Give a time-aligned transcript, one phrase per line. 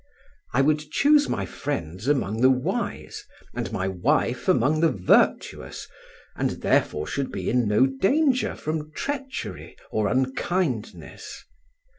[0.51, 5.87] I would choose my friends among the wise and my wife among the virtuous,
[6.35, 11.45] and therefore should be in no danger from treachery or unkindness.